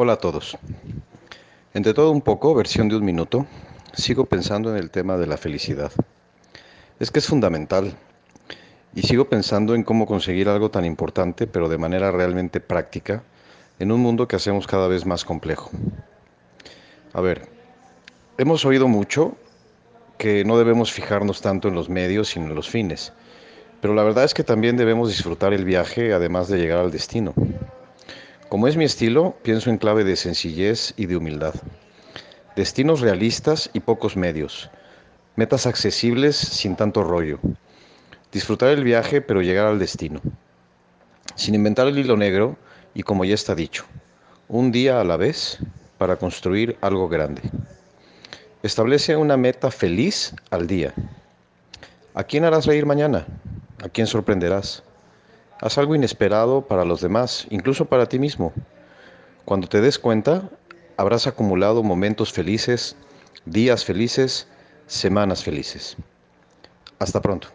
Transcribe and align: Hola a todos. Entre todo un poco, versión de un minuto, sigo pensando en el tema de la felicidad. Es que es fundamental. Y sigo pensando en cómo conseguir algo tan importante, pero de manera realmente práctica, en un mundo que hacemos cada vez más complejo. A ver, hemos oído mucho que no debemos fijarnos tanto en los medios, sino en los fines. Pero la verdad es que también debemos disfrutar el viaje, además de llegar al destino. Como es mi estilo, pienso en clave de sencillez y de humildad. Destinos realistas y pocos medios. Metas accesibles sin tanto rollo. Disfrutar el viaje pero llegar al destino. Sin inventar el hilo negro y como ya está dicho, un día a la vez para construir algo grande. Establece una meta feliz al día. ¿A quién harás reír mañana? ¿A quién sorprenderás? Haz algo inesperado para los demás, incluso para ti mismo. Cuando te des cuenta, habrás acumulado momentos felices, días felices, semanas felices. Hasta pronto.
Hola 0.00 0.12
a 0.12 0.18
todos. 0.18 0.56
Entre 1.74 1.92
todo 1.92 2.12
un 2.12 2.20
poco, 2.20 2.54
versión 2.54 2.88
de 2.88 2.94
un 2.94 3.04
minuto, 3.04 3.46
sigo 3.92 4.26
pensando 4.26 4.70
en 4.70 4.76
el 4.76 4.92
tema 4.92 5.16
de 5.16 5.26
la 5.26 5.36
felicidad. 5.36 5.90
Es 7.00 7.10
que 7.10 7.18
es 7.18 7.26
fundamental. 7.26 7.96
Y 8.94 9.02
sigo 9.02 9.24
pensando 9.24 9.74
en 9.74 9.82
cómo 9.82 10.06
conseguir 10.06 10.48
algo 10.48 10.70
tan 10.70 10.84
importante, 10.84 11.48
pero 11.48 11.68
de 11.68 11.78
manera 11.78 12.12
realmente 12.12 12.60
práctica, 12.60 13.24
en 13.80 13.90
un 13.90 14.00
mundo 14.00 14.28
que 14.28 14.36
hacemos 14.36 14.68
cada 14.68 14.86
vez 14.86 15.04
más 15.04 15.24
complejo. 15.24 15.68
A 17.12 17.20
ver, 17.20 17.48
hemos 18.38 18.64
oído 18.64 18.86
mucho 18.86 19.36
que 20.16 20.44
no 20.44 20.58
debemos 20.58 20.92
fijarnos 20.92 21.40
tanto 21.40 21.66
en 21.66 21.74
los 21.74 21.88
medios, 21.88 22.28
sino 22.28 22.46
en 22.46 22.54
los 22.54 22.68
fines. 22.68 23.12
Pero 23.80 23.94
la 23.94 24.04
verdad 24.04 24.22
es 24.22 24.32
que 24.32 24.44
también 24.44 24.76
debemos 24.76 25.08
disfrutar 25.08 25.52
el 25.52 25.64
viaje, 25.64 26.12
además 26.12 26.46
de 26.46 26.58
llegar 26.58 26.78
al 26.78 26.92
destino. 26.92 27.34
Como 28.48 28.66
es 28.66 28.78
mi 28.78 28.84
estilo, 28.84 29.36
pienso 29.42 29.68
en 29.68 29.76
clave 29.76 30.04
de 30.04 30.16
sencillez 30.16 30.94
y 30.96 31.04
de 31.04 31.18
humildad. 31.18 31.54
Destinos 32.56 33.02
realistas 33.02 33.68
y 33.74 33.80
pocos 33.80 34.16
medios. 34.16 34.70
Metas 35.36 35.66
accesibles 35.66 36.36
sin 36.36 36.74
tanto 36.74 37.04
rollo. 37.04 37.38
Disfrutar 38.32 38.70
el 38.70 38.84
viaje 38.84 39.20
pero 39.20 39.42
llegar 39.42 39.66
al 39.66 39.78
destino. 39.78 40.22
Sin 41.34 41.54
inventar 41.54 41.88
el 41.88 41.98
hilo 41.98 42.16
negro 42.16 42.56
y 42.94 43.02
como 43.02 43.26
ya 43.26 43.34
está 43.34 43.54
dicho, 43.54 43.84
un 44.48 44.72
día 44.72 44.98
a 44.98 45.04
la 45.04 45.18
vez 45.18 45.58
para 45.98 46.16
construir 46.16 46.78
algo 46.80 47.06
grande. 47.06 47.42
Establece 48.62 49.14
una 49.14 49.36
meta 49.36 49.70
feliz 49.70 50.34
al 50.50 50.66
día. 50.66 50.94
¿A 52.14 52.24
quién 52.24 52.44
harás 52.44 52.64
reír 52.64 52.86
mañana? 52.86 53.26
¿A 53.84 53.90
quién 53.90 54.06
sorprenderás? 54.06 54.82
Haz 55.60 55.76
algo 55.76 55.94
inesperado 55.94 56.62
para 56.62 56.84
los 56.84 57.00
demás, 57.00 57.46
incluso 57.50 57.86
para 57.86 58.08
ti 58.08 58.18
mismo. 58.18 58.52
Cuando 59.44 59.66
te 59.66 59.80
des 59.80 59.98
cuenta, 59.98 60.50
habrás 60.96 61.26
acumulado 61.26 61.82
momentos 61.82 62.32
felices, 62.32 62.96
días 63.44 63.84
felices, 63.84 64.46
semanas 64.86 65.42
felices. 65.42 65.96
Hasta 67.00 67.20
pronto. 67.20 67.48